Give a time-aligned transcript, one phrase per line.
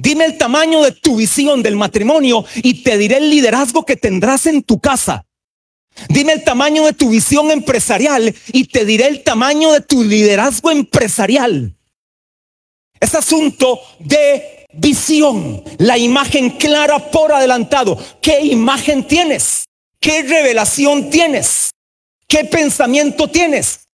[0.00, 4.46] Dime el tamaño de tu visión del matrimonio y te diré el liderazgo que tendrás
[4.46, 5.26] en tu casa.
[6.08, 10.70] Dime el tamaño de tu visión empresarial y te diré el tamaño de tu liderazgo
[10.70, 11.76] empresarial.
[13.00, 17.98] Es asunto de visión, la imagen clara por adelantado.
[18.22, 19.64] ¿Qué imagen tienes?
[19.98, 21.70] ¿Qué revelación tienes?
[22.28, 23.87] ¿Qué pensamiento tienes?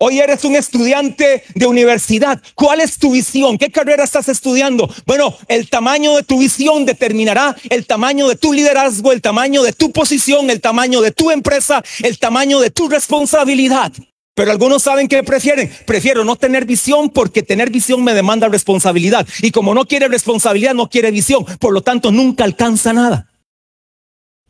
[0.00, 2.40] Hoy eres un estudiante de universidad.
[2.54, 3.58] ¿Cuál es tu visión?
[3.58, 4.88] ¿Qué carrera estás estudiando?
[5.06, 9.72] Bueno, el tamaño de tu visión determinará el tamaño de tu liderazgo, el tamaño de
[9.72, 13.92] tu posición, el tamaño de tu empresa, el tamaño de tu responsabilidad.
[14.34, 15.68] Pero algunos saben que prefieren.
[15.84, 19.26] Prefiero no tener visión porque tener visión me demanda responsabilidad.
[19.42, 21.44] Y como no quiere responsabilidad, no quiere visión.
[21.58, 23.32] Por lo tanto, nunca alcanza nada.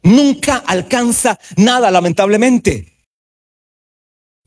[0.03, 2.93] Nunca alcanza nada, lamentablemente.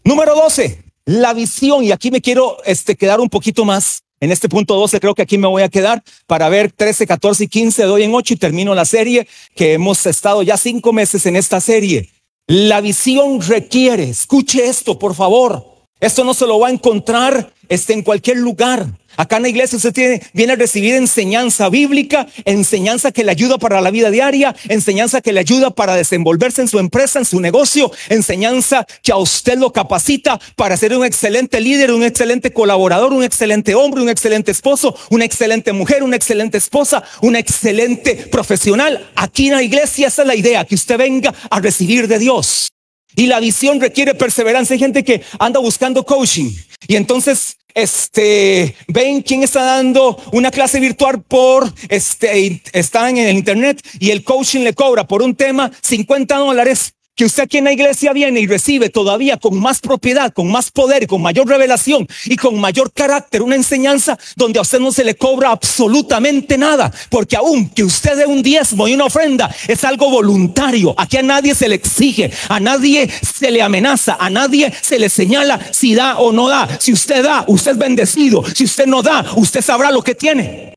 [0.04, 4.04] Número 12 la visión, y aquí me quiero este, quedar un poquito más.
[4.20, 7.46] En este punto 12 creo que aquí me voy a quedar para ver 13, 14
[7.46, 11.26] y 15, doy en 8 y termino la serie que hemos estado ya cinco meses
[11.26, 12.10] en esta serie.
[12.46, 15.71] La visión requiere, escuche esto por favor,
[16.02, 18.88] esto no se lo va a encontrar este, en cualquier lugar.
[19.18, 23.58] Acá en la iglesia usted tiene, viene a recibir enseñanza bíblica, enseñanza que le ayuda
[23.60, 27.40] para la vida diaria, enseñanza que le ayuda para desenvolverse en su empresa, en su
[27.40, 33.14] negocio, enseñanza que a usted lo capacita para ser un excelente líder, un excelente colaborador,
[33.14, 39.12] un excelente hombre, un excelente esposo, una excelente mujer, una excelente esposa, una excelente profesional.
[39.16, 42.72] Aquí en la iglesia esa es la idea, que usted venga a recibir de Dios.
[43.16, 44.74] Y la visión requiere perseverancia.
[44.74, 46.52] Hay gente que anda buscando coaching
[46.88, 53.38] y entonces este, ven quién está dando una clase virtual por, este, están en el
[53.38, 57.66] internet y el coaching le cobra por un tema 50 dólares que usted aquí en
[57.66, 62.08] la iglesia viene y recibe todavía con más propiedad, con más poder, con mayor revelación
[62.26, 66.92] y con mayor carácter, una enseñanza donde a usted no se le cobra absolutamente nada,
[67.10, 71.24] porque aún que usted dé un diezmo y una ofrenda es algo voluntario, aquí a
[71.24, 75.94] nadie se le exige, a nadie se le amenaza, a nadie se le señala si
[75.94, 79.62] da o no da, si usted da, usted es bendecido, si usted no da, usted
[79.62, 80.74] sabrá lo que tiene.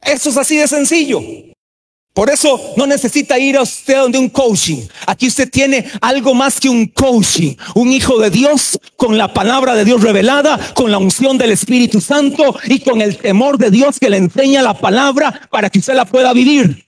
[0.00, 1.20] Eso es así de sencillo.
[2.18, 4.88] Por eso no necesita ir a usted donde un coaching.
[5.06, 7.54] Aquí usted tiene algo más que un coaching.
[7.76, 12.00] Un hijo de Dios con la palabra de Dios revelada, con la unción del Espíritu
[12.00, 15.94] Santo y con el temor de Dios que le enseña la palabra para que usted
[15.94, 16.87] la pueda vivir.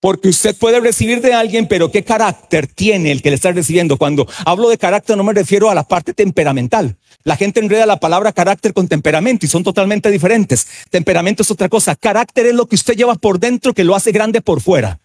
[0.00, 3.96] Porque usted puede recibir de alguien, pero ¿qué carácter tiene el que le está recibiendo?
[3.96, 6.96] Cuando hablo de carácter no me refiero a la parte temperamental.
[7.24, 10.68] La gente enreda la palabra carácter con temperamento y son totalmente diferentes.
[10.90, 11.96] Temperamento es otra cosa.
[11.96, 15.00] Carácter es lo que usted lleva por dentro que lo hace grande por fuera.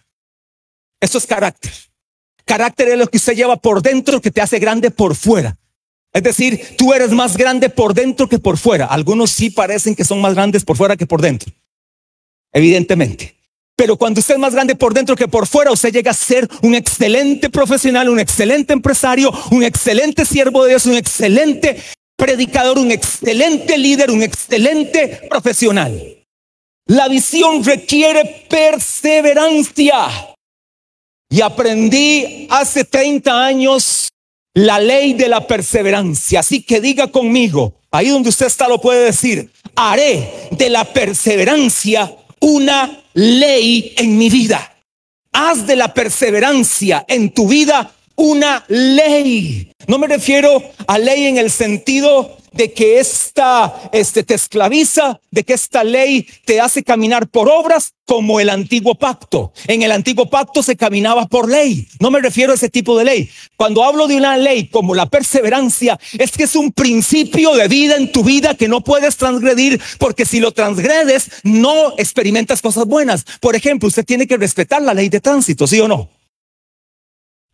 [1.01, 1.71] Eso es carácter.
[2.45, 5.57] Carácter es lo que usted lleva por dentro que te hace grande por fuera.
[6.13, 8.85] Es decir, tú eres más grande por dentro que por fuera.
[8.85, 11.51] Algunos sí parecen que son más grandes por fuera que por dentro.
[12.51, 13.42] Evidentemente.
[13.75, 16.47] Pero cuando usted es más grande por dentro que por fuera, usted llega a ser
[16.61, 21.81] un excelente profesional, un excelente empresario, un excelente siervo de Dios, un excelente
[22.15, 26.23] predicador, un excelente líder, un excelente profesional.
[26.85, 30.07] La visión requiere perseverancia.
[31.29, 34.09] Y aprendí hace 30 años
[34.53, 36.41] la ley de la perseverancia.
[36.41, 42.13] Así que diga conmigo, ahí donde usted está lo puede decir, haré de la perseverancia
[42.39, 44.75] una ley en mi vida.
[45.31, 49.71] Haz de la perseverancia en tu vida una ley.
[49.87, 55.43] No me refiero a ley en el sentido de que esta este, te esclaviza, de
[55.43, 59.53] que esta ley te hace caminar por obras como el antiguo pacto.
[59.67, 61.87] En el antiguo pacto se caminaba por ley.
[61.99, 63.29] No me refiero a ese tipo de ley.
[63.55, 67.95] Cuando hablo de una ley como la perseverancia, es que es un principio de vida
[67.95, 73.25] en tu vida que no puedes transgredir porque si lo transgredes no experimentas cosas buenas.
[73.39, 76.09] Por ejemplo, usted tiene que respetar la ley de tránsito, ¿sí o no?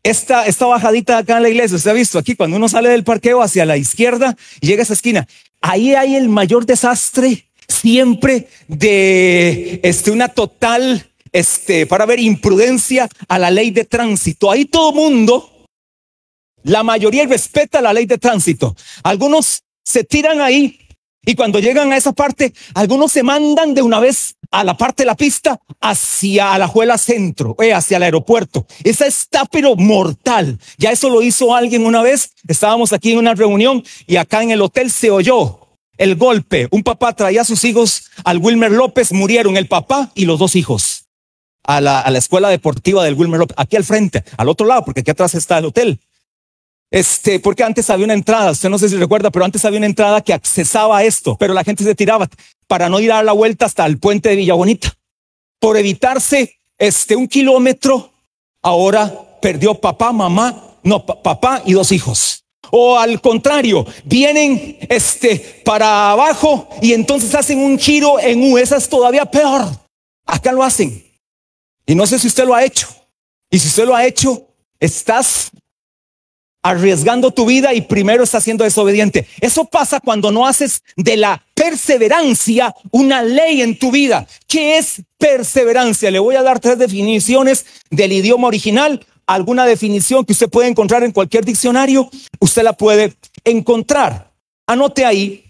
[0.03, 3.03] Esta, esta bajadita acá en la iglesia, usted ha visto aquí, cuando uno sale del
[3.03, 5.27] parqueo hacia la izquierda y llega a esa esquina,
[5.61, 13.39] ahí hay el mayor desastre siempre de este, una total, este, para ver, imprudencia a
[13.39, 14.49] la ley de tránsito.
[14.49, 15.67] Ahí todo mundo,
[16.63, 18.75] la mayoría respeta la ley de tránsito.
[19.03, 20.79] Algunos se tiran ahí
[21.29, 25.03] y cuando llegan a esa parte, algunos se mandan de una vez a la parte
[25.03, 28.65] de la pista hacia la Alajuela Centro, eh, hacia el aeropuerto.
[28.83, 30.57] Esa está pero mortal.
[30.79, 32.31] Ya eso lo hizo alguien una vez.
[32.47, 35.59] Estábamos aquí en una reunión y acá en el hotel se oyó
[35.99, 36.67] el golpe.
[36.71, 40.55] Un papá traía a sus hijos al Wilmer López, murieron el papá y los dos
[40.55, 41.05] hijos.
[41.63, 44.83] A la, a la escuela deportiva del Wilmer López, aquí al frente, al otro lado,
[44.83, 45.99] porque aquí atrás está el hotel.
[46.91, 49.85] Este, porque antes había una entrada, usted no sé si recuerda, pero antes había una
[49.85, 52.27] entrada que accesaba a esto, pero la gente se tiraba
[52.67, 54.93] para no ir a dar la vuelta hasta el puente de Villa Bonita.
[55.59, 58.11] Por evitarse este un kilómetro,
[58.61, 62.43] ahora perdió papá, mamá, no, papá y dos hijos.
[62.71, 68.77] O al contrario, vienen este para abajo y entonces hacen un giro en U, esa
[68.77, 69.67] es todavía peor.
[70.25, 71.03] Acá lo hacen.
[71.85, 72.87] Y no sé si usted lo ha hecho.
[73.49, 74.47] Y si usted lo ha hecho,
[74.79, 75.49] estás
[76.61, 79.27] arriesgando tu vida y primero estás siendo desobediente.
[79.39, 84.27] Eso pasa cuando no haces de la perseverancia una ley en tu vida.
[84.47, 86.11] ¿Qué es perseverancia?
[86.11, 89.05] Le voy a dar tres definiciones del idioma original.
[89.25, 92.09] Alguna definición que usted puede encontrar en cualquier diccionario,
[92.39, 93.13] usted la puede
[93.43, 94.31] encontrar.
[94.67, 95.45] Anote ahí.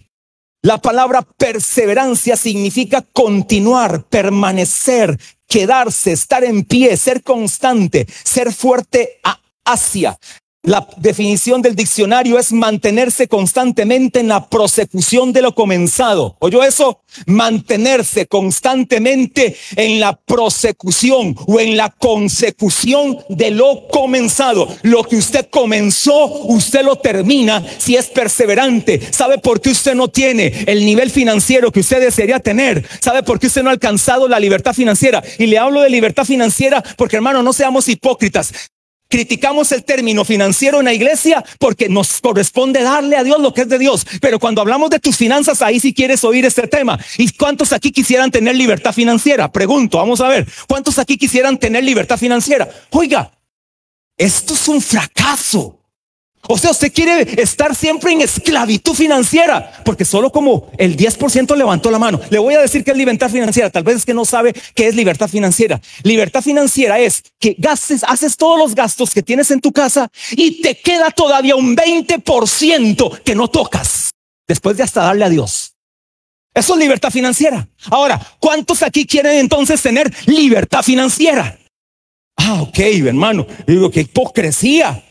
[0.62, 5.18] La palabra perseverancia significa continuar, permanecer,
[5.48, 9.20] quedarse, estar en pie, ser constante, ser fuerte
[9.64, 10.18] hacia.
[10.62, 16.36] La definición del diccionario es mantenerse constantemente en la prosecución de lo comenzado.
[16.38, 17.00] ¿Oyó eso?
[17.24, 24.68] Mantenerse constantemente en la prosecución o en la consecución de lo comenzado.
[24.82, 29.00] Lo que usted comenzó, usted lo termina si es perseverante.
[29.12, 32.86] ¿Sabe por qué usted no tiene el nivel financiero que usted desearía tener?
[33.00, 35.22] ¿Sabe por qué usted no ha alcanzado la libertad financiera?
[35.38, 38.52] Y le hablo de libertad financiera porque hermano, no seamos hipócritas.
[39.10, 43.62] Criticamos el término financiero en la iglesia porque nos corresponde darle a Dios lo que
[43.62, 44.06] es de Dios.
[44.20, 46.96] Pero cuando hablamos de tus finanzas, ahí sí quieres oír este tema.
[47.18, 49.50] ¿Y cuántos aquí quisieran tener libertad financiera?
[49.50, 50.46] Pregunto, vamos a ver.
[50.68, 52.70] ¿Cuántos aquí quisieran tener libertad financiera?
[52.90, 53.32] Oiga,
[54.16, 55.79] esto es un fracaso.
[56.48, 61.90] O sea, usted quiere estar siempre en esclavitud financiera, porque solo como el 10% levantó
[61.90, 62.20] la mano.
[62.30, 63.70] Le voy a decir que es libertad financiera.
[63.70, 65.80] Tal vez es que no sabe qué es libertad financiera.
[66.02, 70.62] Libertad financiera es que gastes, haces todos los gastos que tienes en tu casa y
[70.62, 74.10] te queda todavía un 20% que no tocas
[74.48, 75.74] después de hasta darle a Dios.
[76.54, 77.68] Eso es libertad financiera.
[77.90, 81.58] Ahora, ¿cuántos aquí quieren entonces tener libertad financiera?
[82.36, 83.46] Ah, ok, hermano.
[83.66, 85.04] Digo, qué hipocresía.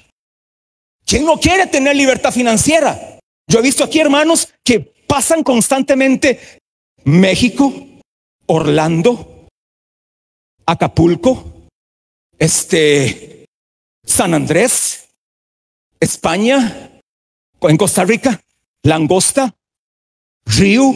[1.09, 3.17] ¿Quién no quiere tener libertad financiera?
[3.47, 6.59] Yo he visto aquí hermanos que pasan constantemente
[7.03, 7.73] México,
[8.45, 9.47] Orlando,
[10.67, 11.67] Acapulco,
[12.38, 13.45] este,
[14.06, 15.09] San Andrés,
[16.00, 17.01] España,
[17.59, 18.39] en Costa Rica,
[18.83, 19.56] Langosta,
[20.45, 20.94] Río,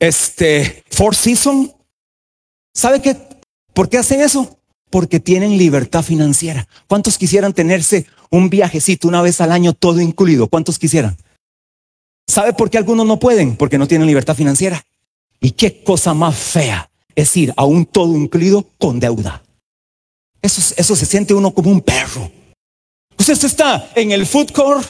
[0.00, 1.72] este, Four Seasons.
[2.74, 3.16] ¿Sabe qué?
[3.72, 4.58] ¿Por qué hacen eso?
[4.92, 6.68] Porque tienen libertad financiera.
[6.86, 10.48] ¿Cuántos quisieran tenerse un viajecito una vez al año, todo incluido.
[10.48, 11.16] ¿Cuántos quisieran?
[12.26, 13.56] ¿Sabe por qué algunos no pueden?
[13.56, 14.84] Porque no tienen libertad financiera.
[15.38, 19.42] ¿Y qué cosa más fea es ir a un todo incluido con deuda?
[20.40, 22.32] Eso, eso se siente uno como un perro.
[23.18, 24.88] Usted está en el food court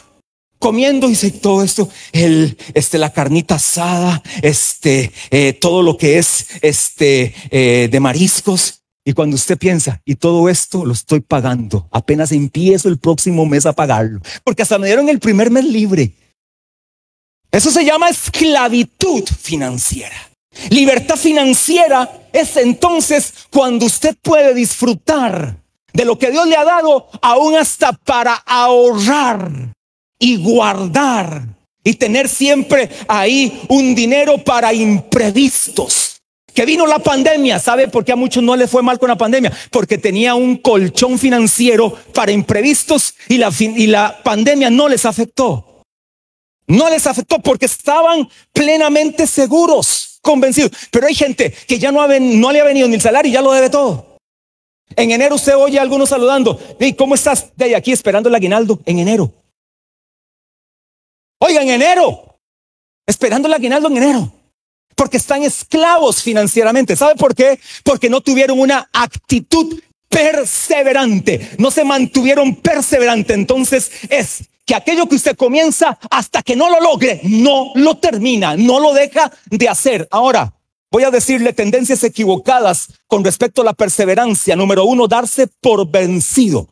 [0.60, 6.46] comiendo y todo esto, el, este, la carnita asada, este, eh, todo lo que es
[6.60, 8.81] este, eh, de mariscos.
[9.04, 13.66] Y cuando usted piensa, y todo esto lo estoy pagando, apenas empiezo el próximo mes
[13.66, 16.12] a pagarlo, porque hasta me dieron el primer mes libre.
[17.50, 20.16] Eso se llama esclavitud financiera.
[20.70, 25.56] Libertad financiera es entonces cuando usted puede disfrutar
[25.93, 29.72] de lo que Dios le ha dado, aún hasta para ahorrar
[30.19, 31.46] y guardar
[31.84, 36.12] y tener siempre ahí un dinero para imprevistos.
[36.54, 39.17] Que vino la pandemia, ¿sabe por qué a muchos no les fue mal con la
[39.17, 39.53] pandemia?
[39.70, 45.84] Porque tenía un colchón financiero para imprevistos y la, y la pandemia no les afectó.
[46.67, 50.72] No les afectó porque estaban plenamente seguros, convencidos.
[50.91, 53.32] Pero hay gente que ya no, ha no le ha venido ni el salario y
[53.32, 54.19] ya lo debe todo.
[54.94, 56.60] En enero usted oye a algunos saludando.
[56.79, 57.56] ¿Y cómo estás?
[57.56, 59.32] De aquí esperando el aguinaldo en enero.
[61.38, 62.38] Oiga, en enero.
[63.06, 64.42] Esperando el aguinaldo en enero
[65.03, 66.94] porque están esclavos financieramente.
[66.94, 67.59] ¿Sabe por qué?
[67.82, 73.35] Porque no tuvieron una actitud perseverante, no se mantuvieron perseverante.
[73.35, 78.56] Entonces es que aquello que usted comienza hasta que no lo logre, no lo termina,
[78.56, 80.06] no lo deja de hacer.
[80.13, 80.55] Ahora,
[80.89, 84.55] voy a decirle tendencias equivocadas con respecto a la perseverancia.
[84.55, 86.69] Número uno, darse por vencido.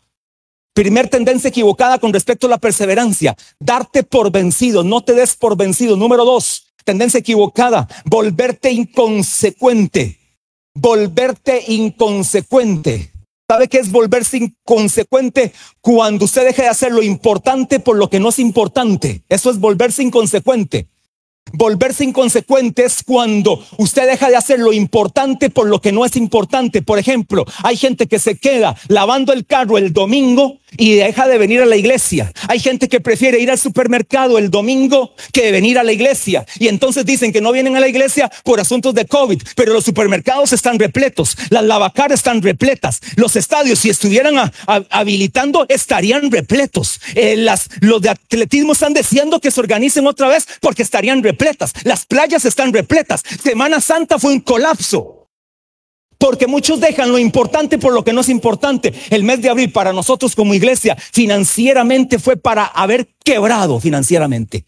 [0.73, 5.57] Primer tendencia equivocada con respecto a la perseverancia, darte por vencido, no te des por
[5.57, 5.97] vencido.
[5.97, 10.19] Número dos, tendencia equivocada, volverte inconsecuente,
[10.75, 13.13] volverte inconsecuente.
[13.51, 15.53] ¿Sabe qué es volverse inconsecuente?
[15.81, 19.23] Cuando usted deja de hacer lo importante por lo que no es importante.
[19.29, 20.87] Eso es volverse inconsecuente.
[21.53, 26.15] Volverse inconsecuente es cuando usted deja de hacer lo importante por lo que no es
[26.15, 26.81] importante.
[26.81, 31.39] Por ejemplo, hay gente que se queda lavando el carro el domingo y deja de
[31.39, 32.33] venir a la iglesia.
[32.49, 36.45] Hay gente que prefiere ir al supermercado el domingo que venir a la iglesia.
[36.59, 39.85] Y entonces dicen que no vienen a la iglesia por asuntos de COVID, pero los
[39.85, 44.35] supermercados están repletos, las lavacaras están repletas, los estadios si estuvieran
[44.91, 47.01] habilitando estarían repletos.
[47.15, 51.73] Eh, las, los de atletismo están diciendo que se organicen otra vez porque estarían repletas.
[51.85, 53.23] Las playas están repletas.
[53.43, 55.20] Semana Santa fue un colapso.
[56.21, 58.93] Porque muchos dejan lo importante por lo que no es importante.
[59.09, 64.67] El mes de abril para nosotros como iglesia financieramente fue para haber quebrado financieramente.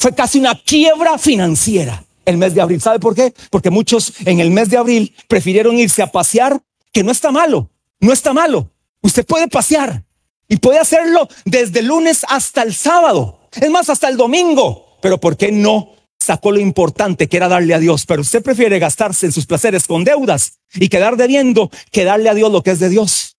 [0.00, 2.80] Fue casi una quiebra financiera el mes de abril.
[2.80, 3.32] ¿Sabe por qué?
[3.50, 7.70] Porque muchos en el mes de abril prefirieron irse a pasear, que no está malo,
[8.00, 8.72] no está malo.
[9.00, 10.02] Usted puede pasear
[10.48, 13.38] y puede hacerlo desde el lunes hasta el sábado.
[13.52, 14.98] Es más, hasta el domingo.
[15.00, 15.94] Pero ¿por qué no
[16.24, 19.86] sacó lo importante que era darle a Dios, pero usted prefiere gastarse en sus placeres
[19.86, 23.36] con deudas y quedar debiendo que darle a Dios lo que es de Dios.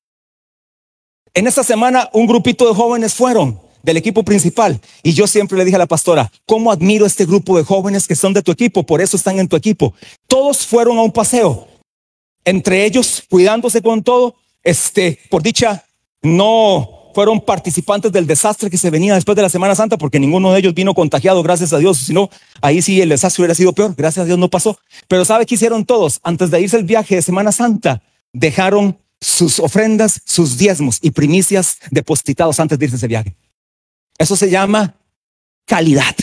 [1.34, 5.66] En esta semana un grupito de jóvenes fueron del equipo principal y yo siempre le
[5.66, 8.84] dije a la pastora, ¿cómo admiro este grupo de jóvenes que son de tu equipo?
[8.84, 9.94] Por eso están en tu equipo.
[10.28, 11.68] Todos fueron a un paseo,
[12.46, 15.86] entre ellos cuidándose con todo, este, por dicha,
[16.22, 20.52] no fueron participantes del desastre que se venía después de la Semana Santa, porque ninguno
[20.52, 21.98] de ellos vino contagiado, gracias a Dios.
[21.98, 22.30] Si no,
[22.62, 23.96] ahí sí el desastre hubiera sido peor.
[23.96, 24.78] Gracias a Dios no pasó.
[25.08, 26.20] Pero ¿sabe qué hicieron todos?
[26.24, 28.04] Antes de irse el viaje de Semana Santa,
[28.34, 33.34] dejaron sus ofrendas, sus diezmos y primicias depositados antes de irse ese viaje.
[34.18, 34.96] Eso se llama
[35.66, 36.16] calidad.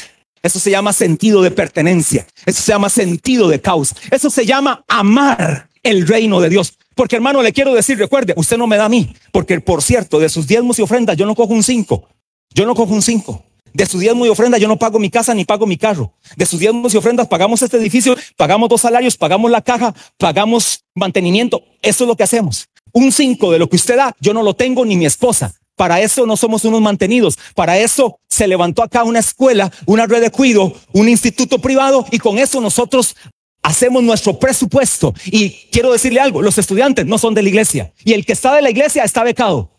[0.43, 2.27] Eso se llama sentido de pertenencia.
[2.45, 3.97] Eso se llama sentido de causa.
[4.11, 6.77] Eso se llama amar el reino de Dios.
[6.95, 10.19] Porque hermano, le quiero decir, recuerde, usted no me da a mí, porque por cierto,
[10.19, 12.09] de sus diezmos y ofrendas yo no cojo un cinco,
[12.55, 13.45] yo no cojo un cinco.
[13.75, 16.13] De sus diezmos y ofrendas yo no pago mi casa ni pago mi carro.
[16.37, 20.85] De sus diezmos y ofrendas pagamos este edificio, pagamos dos salarios, pagamos la caja, pagamos
[20.95, 21.65] mantenimiento.
[21.81, 22.69] Eso es lo que hacemos.
[22.93, 25.55] Un cinco de lo que usted da, yo no lo tengo ni mi esposa.
[25.75, 27.39] Para eso no somos unos mantenidos.
[27.55, 32.19] Para eso se levantó acá una escuela, una red de cuido, un instituto privado y
[32.19, 33.17] con eso nosotros
[33.63, 35.15] hacemos nuestro presupuesto.
[35.27, 37.93] Y quiero decirle algo, los estudiantes no son de la iglesia.
[38.05, 39.71] Y el que está de la iglesia está becado.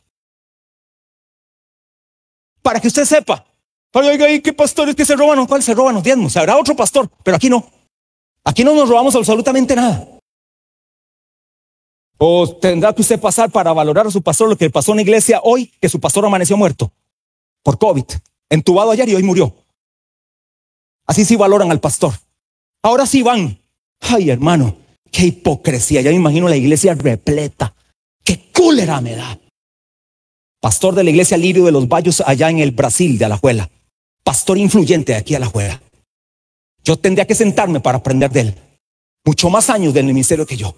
[2.62, 3.46] Para que usted sepa.
[3.94, 5.46] Oiga, ¿qué pastores que se roban?
[5.46, 6.36] ¿Cuál se roban los diezmos?
[6.36, 7.70] Habrá otro pastor, pero aquí no.
[8.44, 10.08] Aquí no nos robamos absolutamente nada.
[12.18, 15.02] O tendrá que usted pasar para valorar a su pastor lo que pasó en la
[15.04, 16.92] iglesia hoy, que su pastor amaneció muerto
[17.62, 18.06] por COVID,
[18.50, 19.56] entubado ayer y hoy murió.
[21.06, 22.14] Así sí valoran al pastor.
[22.82, 23.63] Ahora sí van
[24.10, 24.76] Ay, hermano,
[25.12, 26.02] qué hipocresía.
[26.02, 27.74] Ya me imagino la iglesia repleta.
[28.24, 29.40] Qué cólera me da.
[30.60, 33.70] Pastor de la iglesia Lirio de los Valles allá en el Brasil de Alajuela.
[34.24, 35.82] Pastor influyente de aquí a Alajuela.
[36.84, 38.56] Yo tendría que sentarme para aprender de él.
[39.26, 40.76] Mucho más años del ministerio que yo.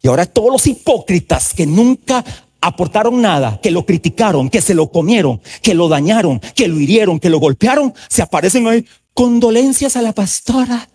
[0.00, 2.24] Y ahora todos los hipócritas que nunca
[2.60, 7.20] aportaron nada, que lo criticaron, que se lo comieron, que lo dañaron, que lo hirieron,
[7.20, 8.86] que lo golpearon, se aparecen hoy.
[9.14, 10.88] Condolencias a la pastora.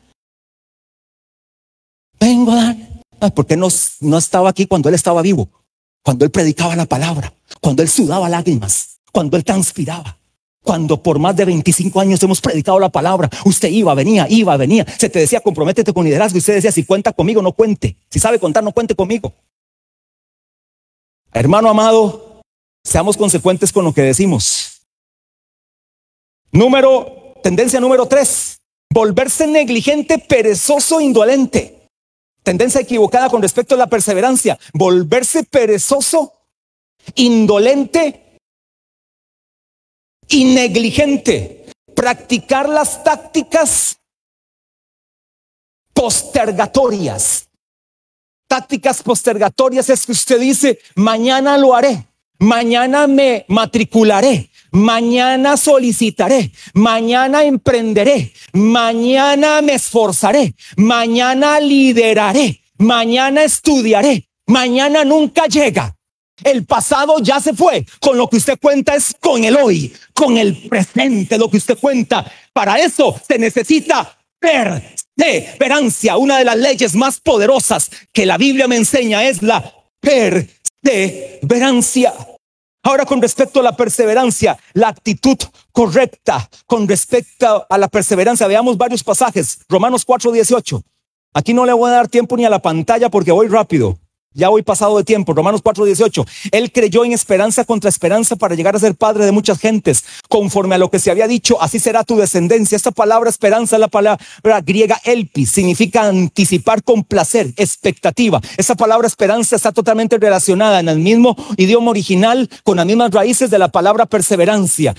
[2.20, 3.02] Vengo, Dan.
[3.34, 3.68] ¿Por qué no,
[4.02, 5.50] no estaba aquí cuando él estaba vivo?
[6.04, 10.18] Cuando él predicaba la palabra, cuando él sudaba lágrimas, cuando él transpiraba.
[10.64, 14.86] Cuando por más de 25 años hemos predicado la palabra, usted iba, venía, iba, venía.
[14.98, 16.38] Se te decía, comprométete con liderazgo.
[16.38, 17.96] Y usted decía, si cuenta conmigo, no cuente.
[18.10, 19.34] Si sabe contar, no cuente conmigo.
[21.32, 22.42] Hermano amado,
[22.84, 24.82] seamos consecuentes con lo que decimos.
[26.52, 28.60] Número, tendencia número tres,
[28.90, 31.77] volverse negligente, perezoso, indolente
[32.48, 36.32] tendencia equivocada con respecto a la perseverancia, volverse perezoso,
[37.16, 38.40] indolente
[40.30, 44.00] y negligente, practicar las tácticas
[45.94, 47.50] postergatorias.
[48.48, 52.08] Tácticas postergatorias es que usted dice, mañana lo haré,
[52.40, 65.04] mañana me matricularé, mañana solicitaré, mañana emprenderé, mañana me esforzaré, mañana lideraré, mañana estudiaré, mañana
[65.04, 65.96] nunca llega.
[66.44, 67.84] El pasado ya se fue.
[68.00, 71.78] Con lo que usted cuenta es con el hoy, con el presente, lo que usted
[71.80, 72.32] cuenta.
[72.54, 76.16] Para eso se necesita perseverancia.
[76.18, 80.57] Una de las leyes más poderosas que la Biblia me enseña es la perseverancia.
[82.84, 85.38] Ahora con respecto a la perseverancia, la actitud
[85.72, 89.60] correcta con respecto a la perseverancia, veamos varios pasajes.
[89.68, 90.82] Romanos 4, 18.
[91.34, 94.00] Aquí no le voy a dar tiempo ni a la pantalla porque voy rápido.
[94.34, 96.24] Ya hoy pasado de tiempo, Romanos 4:18.
[96.52, 100.04] Él creyó en esperanza contra esperanza para llegar a ser padre de muchas gentes.
[100.30, 102.76] Conforme a lo que se había dicho, así será tu descendencia.
[102.76, 104.20] Esta palabra esperanza es la palabra
[104.64, 108.40] griega elpis, significa anticipar con placer, expectativa.
[108.58, 113.50] Esa palabra esperanza está totalmente relacionada en el mismo idioma original con las mismas raíces
[113.50, 114.94] de la palabra perseverancia.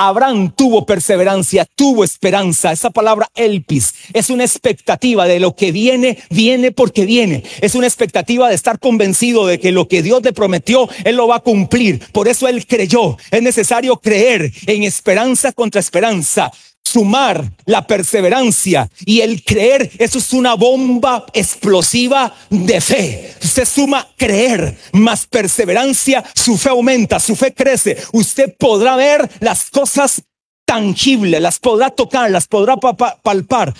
[0.00, 2.70] Abraham tuvo perseverancia, tuvo esperanza.
[2.70, 7.42] Esa palabra elpis es una expectativa de lo que viene, viene porque viene.
[7.60, 11.26] Es una expectativa de estar convencido de que lo que Dios le prometió, Él lo
[11.26, 11.98] va a cumplir.
[12.12, 13.16] Por eso Él creyó.
[13.32, 16.52] Es necesario creer en esperanza contra esperanza
[16.88, 23.34] sumar la perseverancia y el creer, eso es una bomba explosiva de fe.
[23.42, 27.96] Usted suma creer más perseverancia, su fe aumenta, su fe crece.
[28.12, 30.22] Usted podrá ver las cosas
[30.64, 33.74] tangibles, las podrá tocar, las podrá palpar.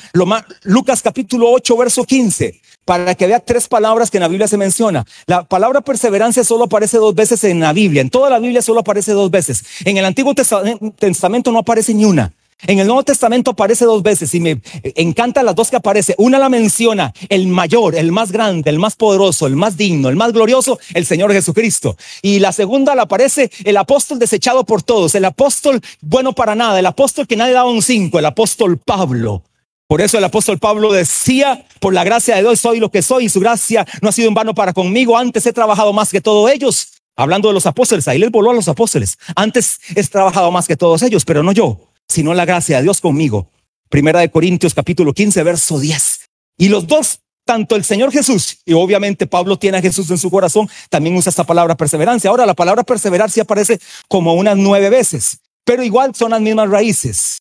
[0.62, 4.56] Lucas capítulo 8, verso 15 para que vea tres palabras que en la Biblia se
[4.56, 5.04] menciona.
[5.26, 8.00] La palabra perseverancia solo aparece dos veces en la Biblia.
[8.00, 9.62] En toda la Biblia solo aparece dos veces.
[9.84, 12.32] En el Antiguo Testamento no aparece ni una.
[12.66, 14.60] En el Nuevo Testamento aparece dos veces y me
[14.96, 16.16] encanta las dos que aparece.
[16.18, 20.16] Una la menciona el mayor, el más grande, el más poderoso, el más digno, el
[20.16, 21.96] más glorioso, el Señor Jesucristo.
[22.20, 26.80] Y la segunda la aparece el apóstol desechado por todos, el apóstol bueno para nada,
[26.80, 29.44] el apóstol que nadie daba un cinco, el apóstol Pablo.
[29.86, 33.26] Por eso el apóstol Pablo decía, por la gracia de Dios soy lo que soy
[33.26, 35.16] y su gracia no ha sido en vano para conmigo.
[35.16, 36.88] Antes he trabajado más que todos ellos.
[37.14, 39.16] Hablando de los apóstoles, ahí les voló a los apóstoles.
[39.36, 43.00] Antes he trabajado más que todos ellos, pero no yo sino la gracia de Dios
[43.00, 43.50] conmigo.
[43.88, 46.28] Primera de Corintios capítulo 15, verso 10.
[46.58, 50.30] Y los dos, tanto el Señor Jesús y obviamente Pablo tiene a Jesús en su
[50.30, 52.30] corazón, también usa esta palabra perseverancia.
[52.30, 56.68] Ahora la palabra perseverar sí aparece como unas nueve veces, pero igual son las mismas
[56.68, 57.38] raíces.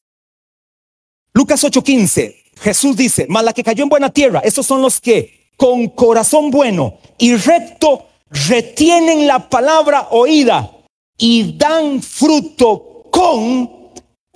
[1.34, 5.52] Lucas 8:15, Jesús dice, mas la que cayó en buena tierra, estos son los que
[5.58, 10.72] con corazón bueno y recto retienen la palabra oída
[11.18, 13.77] y dan fruto con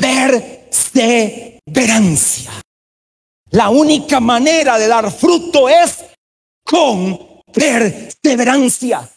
[0.02, 2.52] perseverancia.
[3.52, 6.06] La única manera de dar fruto es
[6.66, 9.08] con perseverancia.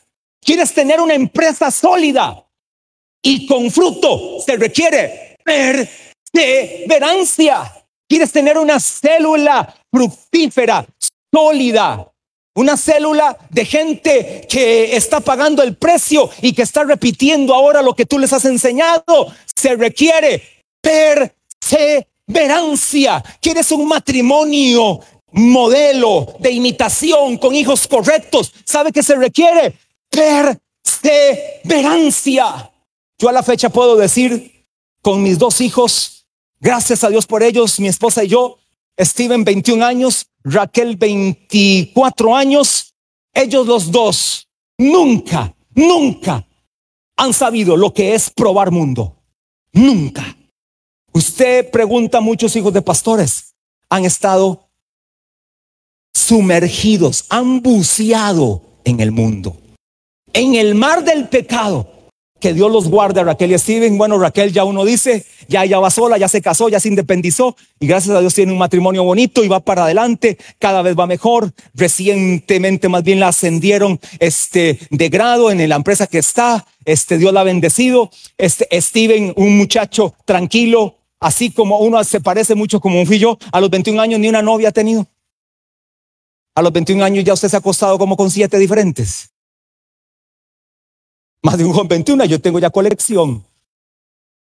[0.44, 2.44] ¿Quieres tener una empresa sólida?
[3.22, 7.72] Y con fruto se requiere perseverancia.
[8.06, 10.84] ¿Quieres tener una célula fructífera,
[11.32, 12.10] sólida?
[12.56, 17.94] Una célula de gente que está pagando el precio y que está repitiendo ahora lo
[17.94, 19.32] que tú les has enseñado.
[19.56, 20.53] Se requiere
[20.84, 23.24] perseverancia.
[23.40, 25.00] ¿Quieres un matrimonio
[25.32, 28.52] modelo de imitación con hijos correctos?
[28.64, 29.74] ¿Sabe que se requiere?
[30.10, 32.70] Perseverancia.
[33.18, 34.66] Yo a la fecha puedo decir
[35.00, 36.26] con mis dos hijos,
[36.60, 38.58] gracias a Dios por ellos, mi esposa y yo,
[38.98, 42.94] Steven 21 años, Raquel 24 años,
[43.32, 46.46] ellos los dos nunca, nunca
[47.16, 49.16] han sabido lo que es probar mundo.
[49.72, 50.36] Nunca.
[51.14, 53.54] Usted pregunta a muchos hijos de pastores,
[53.88, 54.68] han estado
[56.12, 59.56] sumergidos, han buceado en el mundo,
[60.32, 61.92] en el mar del pecado.
[62.40, 63.96] Que Dios los guarde a Raquel y Steven.
[63.96, 67.56] Bueno, Raquel ya uno dice, ya ella va sola, ya se casó, ya se independizó
[67.80, 71.06] y gracias a Dios tiene un matrimonio bonito y va para adelante, cada vez va
[71.06, 71.54] mejor.
[71.72, 76.66] Recientemente más bien la ascendieron este de grado en la empresa que está.
[76.84, 78.10] Este Dios la ha bendecido.
[78.36, 83.58] Este Steven, un muchacho tranquilo, Así como uno se parece mucho como un fillo, a
[83.58, 85.06] los 21 años ni una novia ha tenido.
[86.54, 89.30] A los 21 años ya usted se ha acostado como con siete diferentes.
[91.42, 93.42] Más de un joven 21, yo tengo ya colección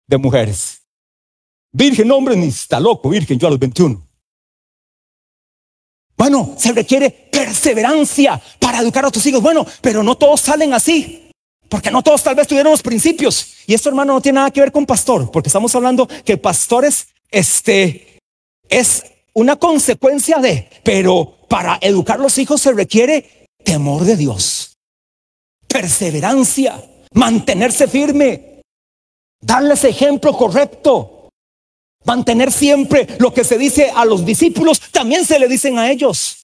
[0.08, 0.82] de mujeres.
[1.71, 4.06] Virgen, hombre, ni está loco, virgen, yo a los 21.
[6.17, 9.41] Bueno, se requiere perseverancia para educar a tus hijos.
[9.41, 11.27] Bueno, pero no todos salen así.
[11.69, 13.56] Porque no todos tal vez tuvieron los principios.
[13.65, 17.08] Y esto, hermano, no tiene nada que ver con pastor, porque estamos hablando que pastores,
[17.30, 18.19] este,
[18.69, 19.03] es
[19.34, 24.77] una consecuencia de, pero para educar los hijos se requiere temor de Dios,
[25.67, 26.82] perseverancia,
[27.13, 28.62] mantenerse firme,
[29.41, 31.30] darles ejemplo correcto,
[32.06, 36.37] mantener siempre lo que se dice a los discípulos, también se le dicen a ellos.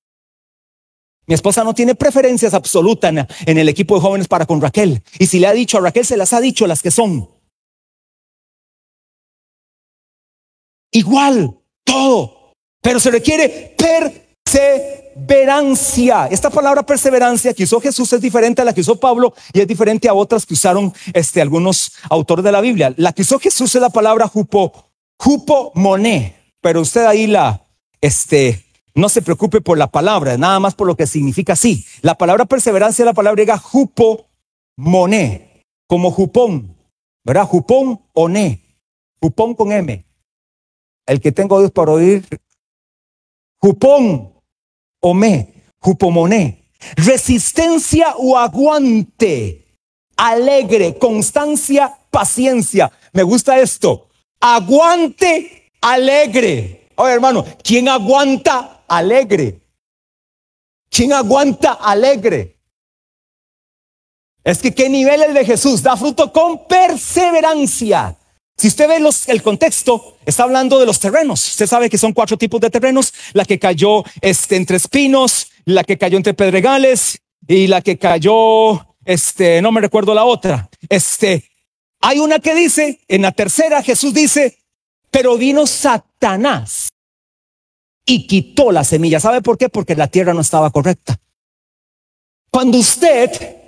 [1.25, 3.13] Mi esposa no tiene preferencias absolutas
[3.45, 5.01] en, el equipo de jóvenes para con Raquel.
[5.19, 7.29] Y si le ha dicho a Raquel, se las ha dicho las que son.
[10.91, 12.53] Igual, todo.
[12.81, 13.73] Pero se requiere
[14.45, 16.27] perseverancia.
[16.27, 19.67] Esta palabra perseverancia que usó Jesús es diferente a la que usó Pablo y es
[19.67, 22.93] diferente a otras que usaron este, algunos autores de la Biblia.
[22.97, 26.35] La que usó Jesús es la palabra jupo, jupo moné.
[26.61, 27.65] Pero usted ahí la,
[28.01, 31.85] este, no se preocupe por la palabra, nada más por lo que significa así.
[32.01, 34.27] La palabra perseverancia es la palabra griega jupo
[34.77, 36.75] moné, como jupón,
[37.23, 37.45] ¿verdad?
[37.45, 38.77] Jupón o ne,
[39.19, 40.05] jupón con M.
[41.05, 42.25] El que tengo oídos para oír,
[43.59, 44.33] jupón
[45.01, 46.69] o me, jupomoné.
[46.95, 49.77] Resistencia o aguante,
[50.17, 52.91] alegre, constancia, paciencia.
[53.13, 54.09] Me gusta esto.
[54.39, 56.89] Aguante, alegre.
[56.95, 59.61] Oye, hermano, ¿quién aguanta alegre?
[60.89, 62.59] ¿Quién aguanta alegre?
[64.43, 68.17] Es que qué nivel el de Jesús da fruto con perseverancia.
[68.57, 71.47] Si usted ve los, el contexto, está hablando de los terrenos.
[71.47, 73.13] Usted sabe que son cuatro tipos de terrenos.
[73.33, 78.85] La que cayó este, entre espinos, la que cayó entre pedregales y la que cayó,
[79.05, 80.69] este, no me recuerdo la otra.
[80.89, 81.49] Este,
[82.01, 84.59] hay una que dice, en la tercera Jesús dice,
[85.09, 86.89] pero vino Satanás
[88.05, 89.19] y quitó la semilla.
[89.19, 89.69] ¿Sabe por qué?
[89.69, 91.17] Porque la tierra no estaba correcta.
[92.49, 93.63] Cuando usted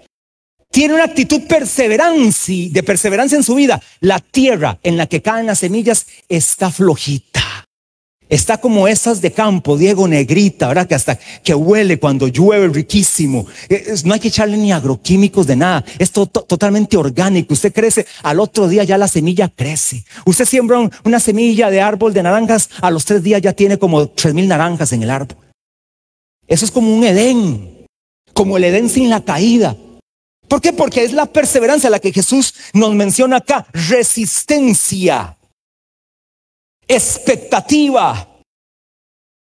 [0.69, 5.45] tiene una actitud perseverancia, de perseverancia en su vida, la tierra en la que caen
[5.45, 7.44] las semillas está flojita.
[8.27, 10.87] Está como esas de campo, Diego Negrita, ¿verdad?
[10.87, 13.45] Que hasta que huele cuando llueve riquísimo.
[13.69, 15.85] Eh, no hay que echarle ni agroquímicos de nada.
[15.99, 17.53] Es totalmente orgánico.
[17.53, 20.03] Usted crece, al otro día ya la semilla crece.
[20.25, 24.09] Usted siembra una semilla de árbol de naranjas, a los tres días ya tiene como
[24.09, 25.37] tres mil naranjas en el árbol.
[26.47, 27.85] Eso es como un Edén,
[28.33, 29.75] como el Edén sin la caída.
[30.47, 30.73] ¿Por qué?
[30.73, 33.67] Porque es la perseverancia la que Jesús nos menciona acá.
[33.71, 35.37] Resistencia
[36.87, 38.27] expectativa,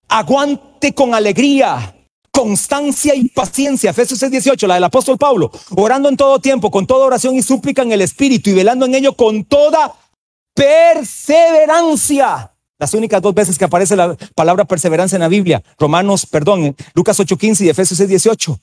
[0.09, 1.97] aguante con alegría,
[2.31, 3.91] constancia y paciencia.
[3.91, 7.43] Efesios 6, 18, la del apóstol Pablo, orando en todo tiempo, con toda oración y
[7.43, 9.95] súplica en el Espíritu y velando en ello con toda
[10.55, 12.53] perseverancia.
[12.79, 17.21] Las únicas dos veces que aparece la palabra perseverancia en la Biblia, Romanos, perdón, Lucas
[17.21, 18.59] 8:15 y Efesios 6, 18.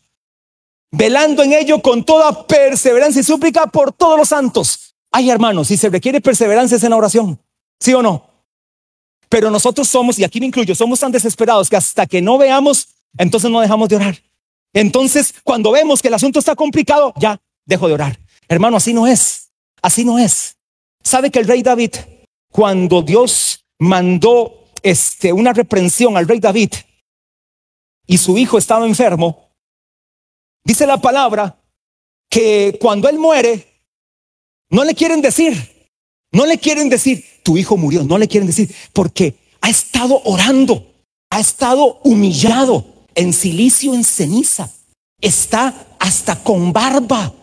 [0.91, 4.95] Velando en ello con toda perseverancia y súplica por todos los santos.
[5.12, 7.39] Ay, hermanos, si se requiere perseverancia es en la oración,
[7.80, 8.27] ¿sí o no?
[9.30, 12.88] Pero nosotros somos, y aquí me incluyo, somos tan desesperados que hasta que no veamos,
[13.18, 14.18] entonces no dejamos de orar.
[14.74, 18.20] Entonces, cuando vemos que el asunto está complicado, ya dejo de orar.
[18.48, 19.52] Hermano, así no es.
[19.82, 20.58] Así no es.
[21.04, 21.92] ¿Sabe que el rey David,
[22.52, 26.72] cuando Dios mandó este, una reprensión al rey David
[28.06, 29.52] y su hijo estaba enfermo,
[30.63, 31.62] dice la palabra
[32.30, 33.84] que cuando él muere,
[34.70, 35.77] no le quieren decir,
[36.32, 38.04] no le quieren decir, tu hijo murió.
[38.04, 40.86] No le quieren decir porque ha estado orando,
[41.30, 42.86] ha estado humillado
[43.16, 44.70] en silicio, en ceniza.
[45.20, 47.34] Está hasta con barba,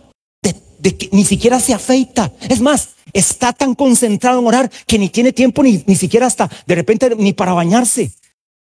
[0.79, 2.33] de, que ni siquiera se afeita.
[2.49, 6.51] Es más, está tan concentrado en orar que ni tiene tiempo ni, ni siquiera hasta
[6.67, 8.13] de repente ni para bañarse.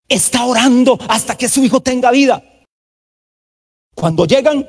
[0.09, 2.43] Está orando hasta que su hijo tenga vida.
[3.93, 4.67] Cuando llegan,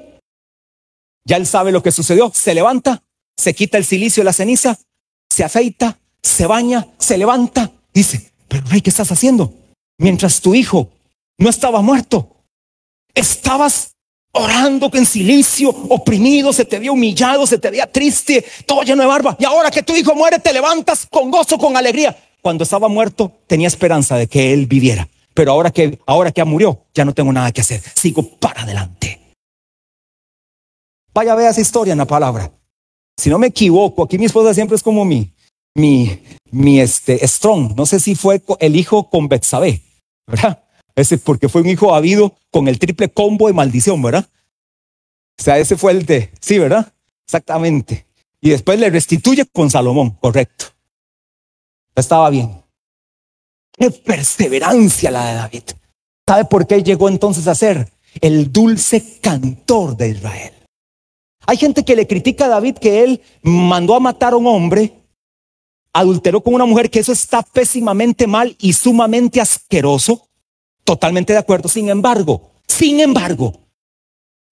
[1.25, 2.31] ya él sabe lo que sucedió.
[2.35, 3.03] Se levanta,
[3.37, 4.79] se quita el silicio y la ceniza,
[5.39, 9.55] se afeita, se baña, se levanta, dice, pero rey, ¿qué estás haciendo?
[9.97, 10.91] Mientras tu hijo
[11.39, 12.43] no estaba muerto,
[13.15, 13.93] estabas
[14.33, 19.07] orando en silicio, oprimido, se te había humillado, se te veía triste, todo lleno de
[19.07, 19.37] barba.
[19.39, 22.17] Y ahora que tu hijo muere, te levantas con gozo, con alegría.
[22.43, 25.09] Cuando estaba muerto, tenía esperanza de que él viviera.
[25.35, 27.81] Pero ahora que, ahora que murió, ya no tengo nada que hacer.
[27.95, 29.21] Sigo para adelante.
[31.15, 32.51] Vaya, vea esa historia en la palabra.
[33.19, 35.35] Si no me equivoco, aquí mi esposa siempre es como mi,
[35.75, 37.75] mi, mi este, Strong.
[37.77, 39.83] No sé si fue el hijo con Betsabé,
[40.27, 40.63] ¿verdad?
[40.95, 44.29] Ese porque fue un hijo habido con el triple combo de maldición, ¿verdad?
[45.37, 46.93] O sea, ese fue el de, sí, ¿verdad?
[47.27, 48.07] Exactamente.
[48.41, 50.67] Y después le restituye con Salomón, correcto.
[51.97, 52.63] Estaba bien.
[53.77, 55.63] Qué perseverancia la de David.
[56.27, 60.58] ¿Sabe por qué llegó entonces a ser el dulce cantor de Israel?
[61.49, 64.93] Hay gente que le critica a David que él mandó a matar a un hombre
[65.95, 70.29] adulteró con una mujer, que eso está pésimamente mal y sumamente asqueroso.
[70.85, 71.71] Totalmente de acuerdo.
[71.71, 73.67] Sin embargo, sin embargo,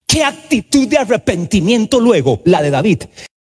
[0.07, 3.03] qué actitud de arrepentimiento luego la de David.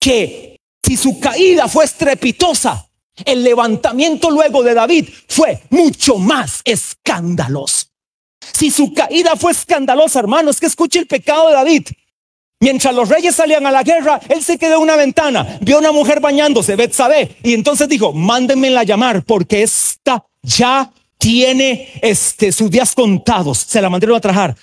[0.01, 2.89] Que si su caída fue estrepitosa,
[3.27, 7.89] el levantamiento luego de David fue mucho más escandaloso.
[8.55, 11.89] Si su caída fue escandalosa, hermanos, que escuche el pecado de David.
[12.61, 15.81] Mientras los reyes salían a la guerra, él se quedó en una ventana, vio a
[15.81, 20.91] una mujer bañándose, Betsabé, y entonces dijo, mándenme a llamar porque esta ya
[21.25, 23.57] tiene este, sus días contados.
[23.57, 24.55] Se la mandaron a traer,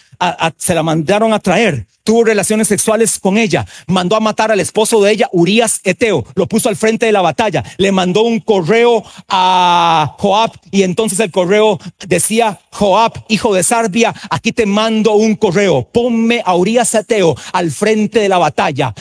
[0.57, 1.87] se la mandaron a traer.
[2.03, 3.65] Tuvo relaciones sexuales con ella.
[3.87, 6.23] Mandó a matar al esposo de ella, Urias Eteo.
[6.35, 7.63] Lo puso al frente de la batalla.
[7.77, 14.13] Le mandó un correo a Joab y entonces el correo decía, Joab, hijo de Sarbia,
[14.29, 15.89] aquí te mando un correo.
[15.91, 18.93] Ponme a Urias Eteo al frente de la batalla.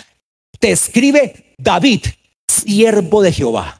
[0.58, 2.06] Te escribe David,
[2.48, 3.79] siervo de Jehová.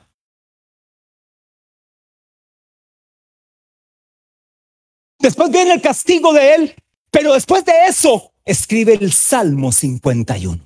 [5.21, 6.75] Después viene el castigo de él,
[7.11, 10.59] pero después de eso escribe el Salmo 51.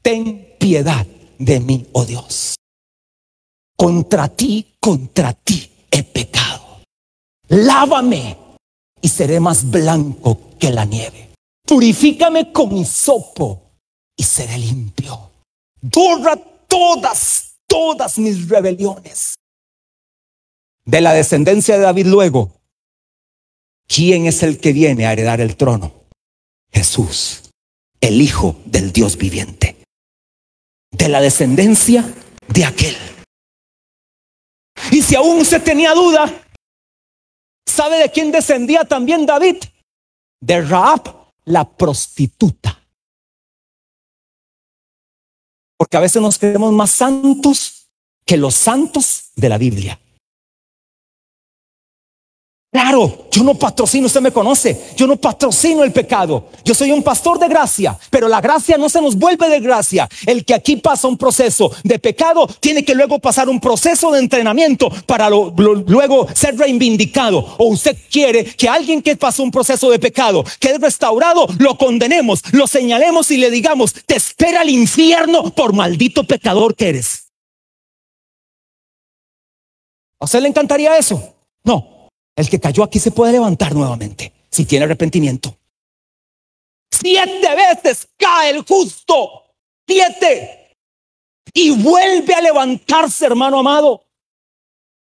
[0.00, 1.04] Ten piedad
[1.38, 2.54] de mí, oh Dios.
[3.76, 6.82] Contra ti, contra ti he pecado.
[7.48, 8.36] Lávame
[9.00, 11.30] y seré más blanco que la nieve.
[11.66, 13.72] Purifícame con hisopo
[14.16, 15.32] y seré limpio.
[15.80, 16.36] Borra
[16.68, 19.34] todas, todas mis rebeliones.
[20.84, 22.57] De la descendencia de David luego
[23.88, 26.04] ¿Quién es el que viene a heredar el trono?
[26.70, 27.50] Jesús,
[28.00, 29.76] el Hijo del Dios viviente,
[30.92, 32.04] de la descendencia
[32.46, 32.96] de aquel.
[34.92, 36.44] Y si aún usted tenía duda,
[37.66, 39.56] ¿sabe de quién descendía también David?
[40.40, 42.78] De Raab, la prostituta.
[45.78, 47.88] Porque a veces nos creemos más santos
[48.26, 49.98] que los santos de la Biblia.
[52.70, 56.50] Claro, yo no patrocino, usted me conoce, yo no patrocino el pecado.
[56.62, 60.06] Yo soy un pastor de gracia, pero la gracia no se nos vuelve de gracia.
[60.26, 64.20] El que aquí pasa un proceso de pecado tiene que luego pasar un proceso de
[64.20, 67.38] entrenamiento para luego ser reivindicado.
[67.56, 71.78] O usted quiere que alguien que pasó un proceso de pecado, que es restaurado, lo
[71.78, 77.28] condenemos, lo señalemos y le digamos, te espera el infierno por maldito pecador que eres.
[80.20, 81.34] ¿A usted le encantaría eso?
[81.64, 81.97] No,
[82.38, 85.58] el que cayó aquí se puede levantar nuevamente si tiene arrepentimiento.
[86.88, 89.42] Siete veces cae el justo.
[89.86, 90.76] Siete.
[91.52, 94.04] Y vuelve a levantarse, hermano amado.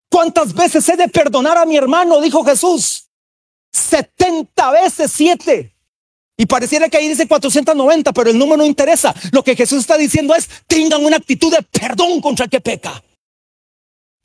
[0.08, 2.22] ¿Cuántas veces he de perdonar a mi hermano?
[2.22, 3.08] Dijo Jesús.
[3.74, 5.76] Setenta veces siete.
[6.38, 9.16] Y pareciera que ahí dice 490, pero el número no interesa.
[9.32, 13.02] Lo que Jesús está diciendo es, tengan una actitud de perdón contra el que peca.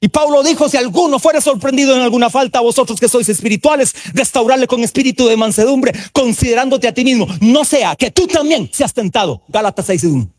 [0.02, 4.66] Y Pablo dijo, si alguno fuera sorprendido en alguna falta, vosotros que sois espirituales, restaurarle
[4.66, 7.26] con espíritu de mansedumbre, considerándote a ti mismo.
[7.42, 9.42] No sea que tú también seas tentado.
[9.48, 10.34] Gálatas 6 1.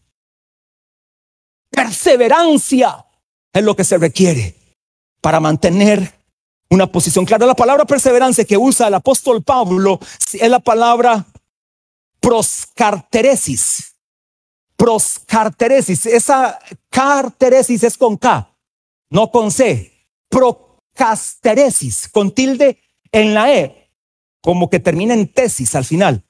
[1.69, 3.05] Perseverancia
[3.53, 4.55] es lo que se requiere
[5.21, 6.11] para mantener
[6.71, 7.45] una posición clara.
[7.45, 9.99] La palabra perseverancia que usa el apóstol Pablo
[10.33, 11.23] es la palabra
[12.19, 13.93] proscarteresis.
[14.75, 16.07] Proscarteresis.
[16.07, 16.57] Esa
[16.89, 18.50] carteresis es con K
[19.11, 22.79] no con C, procasteresis, con tilde
[23.11, 23.91] en la E,
[24.41, 26.23] como que termina en tesis al final.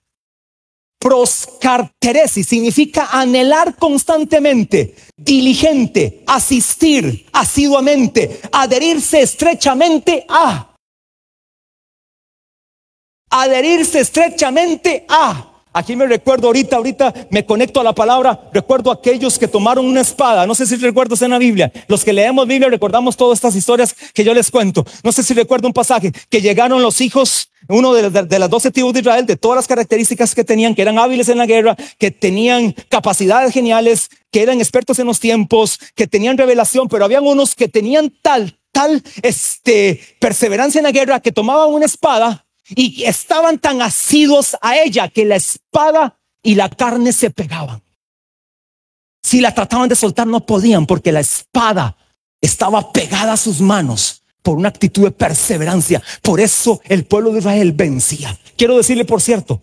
[0.99, 10.75] Proscarteresis significa anhelar constantemente, diligente, asistir asiduamente, adherirse estrechamente a.
[13.31, 15.50] Adherirse estrechamente a.
[15.73, 20.01] Aquí me recuerdo ahorita, ahorita me conecto a la palabra, recuerdo aquellos que tomaron una
[20.01, 23.55] espada, no sé si recuerdos en la Biblia, los que leemos Biblia recordamos todas estas
[23.55, 27.51] historias que yo les cuento, no sé si recuerdo un pasaje, que llegaron los hijos,
[27.69, 30.81] uno de, de las doce tribus de Israel, de todas las características que tenían, que
[30.81, 35.79] eran hábiles en la guerra, que tenían capacidades geniales, que eran expertos en los tiempos,
[35.95, 41.21] que tenían revelación, pero habían unos que tenían tal, tal, este, perseverancia en la guerra,
[41.21, 46.69] que tomaban una espada y estaban tan asidos a ella que la espada y la
[46.69, 47.81] carne se pegaban.
[49.23, 51.97] Si la trataban de soltar no podían porque la espada
[52.41, 56.01] estaba pegada a sus manos por una actitud de perseverancia.
[56.21, 58.37] Por eso el pueblo de Israel vencía.
[58.57, 59.61] Quiero decirle, por cierto,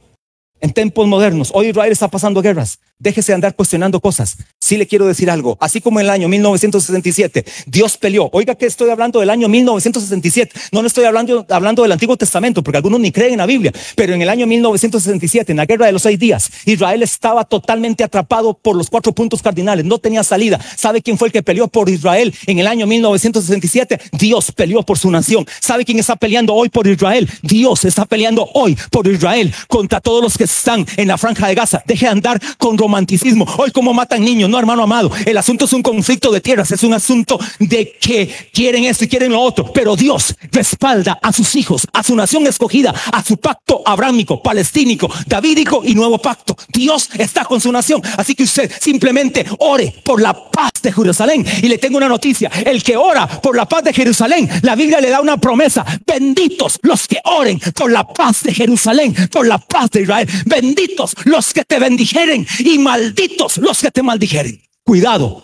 [0.61, 2.79] en tiempos modernos, hoy Israel está pasando guerras.
[2.99, 4.37] Déjese andar cuestionando cosas.
[4.68, 5.57] Sí le quiero decir algo.
[5.62, 8.28] Así como en el año 1967, Dios peleó.
[8.35, 10.52] Oiga que estoy hablando del año 1967.
[10.72, 13.72] No le estoy hablando, hablando del Antiguo Testamento, porque algunos ni creen en la Biblia.
[13.96, 18.04] Pero en el año 1967, en la guerra de los seis días, Israel estaba totalmente
[18.04, 19.87] atrapado por los cuatro puntos cardinales.
[19.87, 20.61] No tenía salida.
[20.76, 23.98] ¿Sabe quién fue el que peleó por Israel en el año 1967?
[24.18, 25.46] Dios peleó por su nación.
[25.61, 27.26] ¿Sabe quién está peleando hoy por Israel?
[27.40, 31.54] Dios está peleando hoy por Israel contra todos los que están en la franja de
[31.54, 31.83] Gaza.
[31.87, 33.46] Deje de andar con romanticismo.
[33.57, 34.50] Hoy como matan niños.
[34.50, 37.92] No No, hermano amado, el asunto es un conflicto de tierras, es un asunto de
[37.92, 42.16] que quieren esto y quieren lo otro, pero Dios respalda a sus hijos, a su
[42.16, 46.57] nación escogida, a su pacto abrámico, palestínico, davídico y nuevo pacto.
[46.71, 51.47] Dios está con su nación, así que usted simplemente ore por la paz de Jerusalén.
[51.62, 55.01] Y le tengo una noticia, el que ora por la paz de Jerusalén, la Biblia
[55.01, 59.59] le da una promesa, benditos los que oren por la paz de Jerusalén, por la
[59.59, 64.48] paz de Israel, benditos los que te bendijeren y malditos los que te maldijeren.
[64.88, 65.42] Cuidado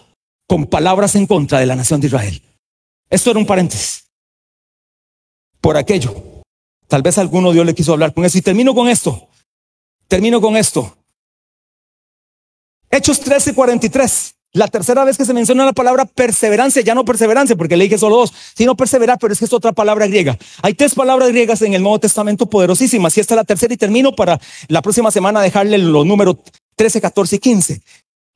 [0.49, 2.41] con palabras en contra de la nación de Israel.
[3.11, 4.07] Esto era un paréntesis.
[5.61, 6.15] Por aquello.
[6.89, 8.39] Tal vez alguno Dios le quiso hablar con eso.
[8.39, 9.29] Y termino con esto.
[10.09, 10.97] Termino con esto.
[12.91, 14.35] Hechos 13:43.
[14.55, 17.99] La tercera vez que se menciona la palabra perseverancia, ya no perseverancia, porque le dije
[17.99, 20.39] solo dos, sino perseverar, pero es que es otra palabra griega.
[20.63, 23.77] Hay tres palabras griegas en el Nuevo Testamento poderosísimas, y esta es la tercera y
[23.77, 26.37] termino para la próxima semana dejarle los números
[26.77, 27.83] 13, 14 y 15.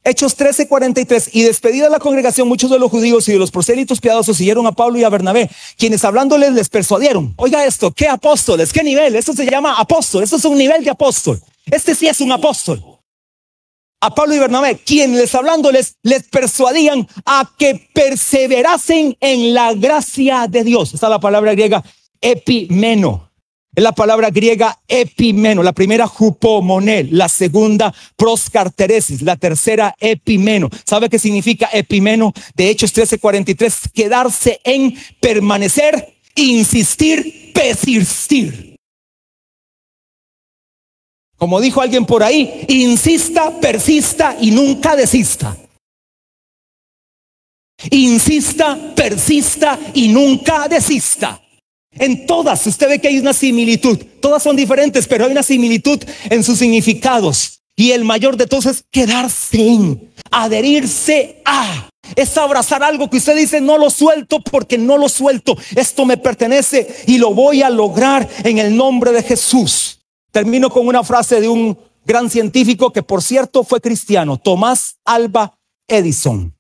[0.05, 1.31] Hechos 13, 43.
[1.33, 4.73] Y despedida la congregación, muchos de los judíos y de los prosélitos piadosos siguieron a
[4.73, 7.35] Pablo y a Bernabé, quienes hablándoles les persuadieron.
[7.37, 8.73] Oiga esto, ¿qué apóstoles?
[8.73, 9.17] ¿Qué nivel?
[9.17, 10.23] Esto se llama apóstol.
[10.23, 11.41] Esto es un nivel de apóstol.
[11.67, 12.83] Este sí es un apóstol
[14.01, 20.65] a Pablo y Bernabé, quienes hablándoles les persuadían a que perseverasen en la gracia de
[20.65, 20.95] Dios.
[20.95, 21.83] Esta es la palabra griega
[22.21, 23.28] epimeno.
[23.79, 30.69] Es la palabra griega epimeno, la primera jupomonel, la segunda proscarteresis, la tercera epimeno.
[30.85, 32.33] ¿Sabe qué significa epimeno?
[32.57, 38.75] De Hechos 13:43, quedarse en permanecer, insistir, persistir.
[41.37, 45.57] Como dijo alguien por ahí, insista, persista y nunca desista.
[47.93, 51.41] Insista, persista y nunca desista.
[51.99, 53.99] En todas, usted ve que hay una similitud.
[54.21, 57.61] Todas son diferentes, pero hay una similitud en sus significados.
[57.77, 61.89] Y el mayor de todos es quedarse en, adherirse a.
[62.17, 65.57] Es abrazar algo que usted dice, no lo suelto porque no lo suelto.
[65.77, 70.01] Esto me pertenece y lo voy a lograr en el nombre de Jesús.
[70.33, 75.59] Termino con una frase de un gran científico que por cierto fue cristiano, Tomás Alba
[75.87, 76.55] Edison.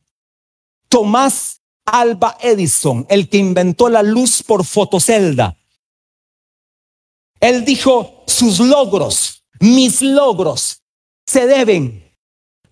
[0.88, 1.57] Tomás
[1.88, 5.56] Alba Edison, el que inventó la luz por fotocelda.
[7.40, 10.82] Él dijo, sus logros, mis logros,
[11.26, 12.04] se deben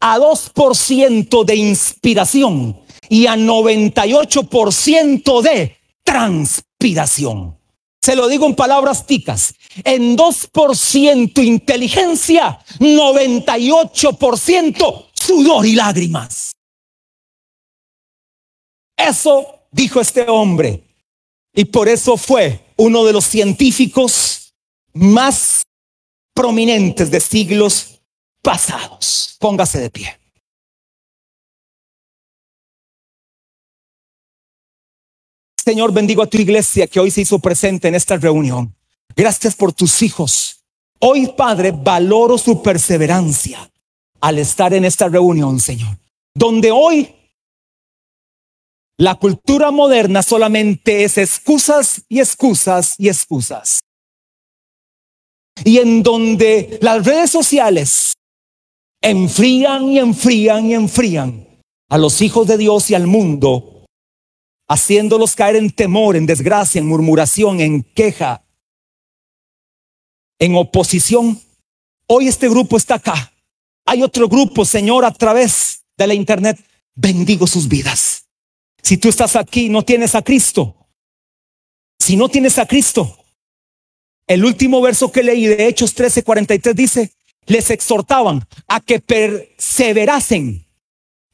[0.00, 7.56] a 2% de inspiración y a 98% de transpiración.
[8.00, 9.54] Se lo digo en palabras ticas.
[9.84, 16.55] En 2% inteligencia, 98% sudor y lágrimas.
[18.96, 20.82] Eso dijo este hombre.
[21.54, 24.54] Y por eso fue uno de los científicos
[24.92, 25.62] más
[26.34, 28.00] prominentes de siglos
[28.42, 29.36] pasados.
[29.40, 30.18] Póngase de pie.
[35.56, 38.72] Señor, bendigo a tu iglesia que hoy se hizo presente en esta reunión.
[39.16, 40.60] Gracias por tus hijos.
[41.00, 43.68] Hoy, Padre, valoro su perseverancia
[44.20, 45.98] al estar en esta reunión, Señor.
[46.34, 47.12] Donde hoy
[48.98, 53.80] la cultura moderna solamente es excusas y excusas y excusas.
[55.64, 58.14] Y en donde las redes sociales
[59.02, 61.46] enfrían y enfrían y enfrían
[61.88, 63.84] a los hijos de Dios y al mundo
[64.68, 68.44] haciéndolos caer en temor, en desgracia, en murmuración, en queja,
[70.38, 71.40] en oposición.
[72.08, 73.32] Hoy este grupo está acá.
[73.84, 76.58] Hay otro grupo, Señor, a través de la internet.
[76.94, 78.15] Bendigo sus vidas.
[78.86, 80.76] Si tú estás aquí, no tienes a Cristo.
[81.98, 83.18] Si no tienes a Cristo,
[84.28, 87.12] el último verso que leí de Hechos 13:43 dice,
[87.46, 90.64] les exhortaban a que perseverasen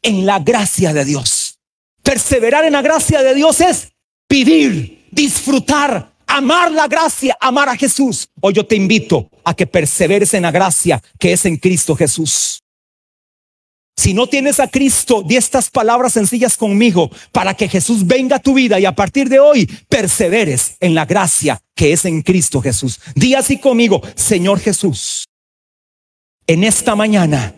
[0.01, 1.59] en la gracia de Dios.
[2.03, 3.93] Perseverar en la gracia de Dios es
[4.31, 8.31] vivir, disfrutar, amar la gracia, amar a Jesús.
[8.41, 12.62] Hoy yo te invito a que perseveres en la gracia que es en Cristo Jesús.
[13.97, 18.43] Si no tienes a Cristo, di estas palabras sencillas conmigo para que Jesús venga a
[18.43, 22.61] tu vida y a partir de hoy perseveres en la gracia que es en Cristo
[22.61, 23.01] Jesús.
[23.15, 25.25] Di así conmigo, Señor Jesús,
[26.47, 27.55] en esta mañana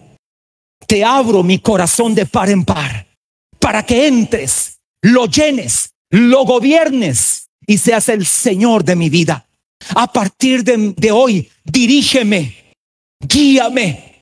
[0.86, 3.06] te abro mi corazón de par en par
[3.58, 9.46] para que entres, lo llenes, lo gobiernes y seas el Señor de mi vida.
[9.94, 12.54] A partir de, hoy, dirígeme,
[13.20, 14.13] guíame,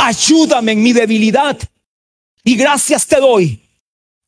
[0.00, 1.58] ayúdame en mi debilidad.
[2.42, 3.60] Y gracias te doy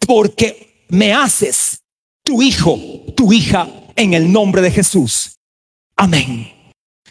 [0.07, 1.83] porque me haces
[2.23, 2.79] tu hijo,
[3.17, 5.39] tu hija, en el nombre de Jesús.
[5.97, 6.51] Amén.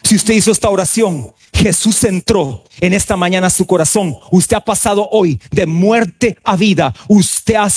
[0.02, 4.16] Si usted hizo esta oración, Jesús entró en esta mañana a su corazón.
[4.30, 6.94] Usted ha pasado hoy de muerte a vida.
[7.08, 7.70] Usted ha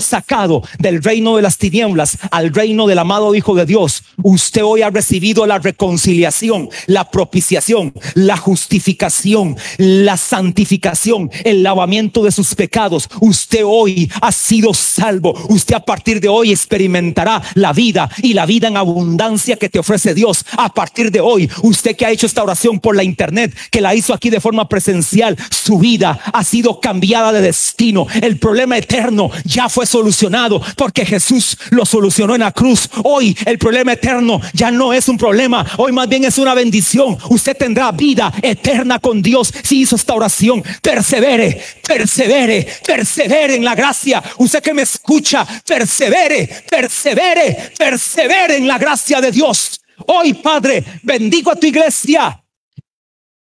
[0.00, 4.02] sacado del reino de las tinieblas al reino del amado Hijo de Dios.
[4.22, 12.32] Usted hoy ha recibido la reconciliación, la propiciación, la justificación, la santificación, el lavamiento de
[12.32, 13.08] sus pecados.
[13.20, 15.34] Usted hoy ha sido salvo.
[15.48, 19.78] Usted a partir de hoy experimentará la vida y la vida en abundancia que te
[19.78, 20.44] ofrece Dios.
[20.56, 23.94] A partir de hoy, usted que ha hecho esta oración por la internet, que la
[23.94, 28.06] hizo aquí de forma presencial, su vida ha sido cambiada de destino.
[28.20, 29.30] El problema eterno
[29.68, 32.88] fue solucionado porque Jesús lo solucionó en la cruz.
[33.04, 37.18] Hoy el problema eterno ya no es un problema, hoy más bien es una bendición.
[37.28, 40.62] Usted tendrá vida eterna con Dios si hizo esta oración.
[40.82, 44.22] Persevere, persevere, persevere en la gracia.
[44.38, 49.80] Usted que me escucha, persevere, persevere, persevere en la gracia de Dios.
[50.06, 52.42] Hoy, Padre, bendigo a tu iglesia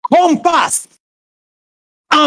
[0.00, 0.88] con paz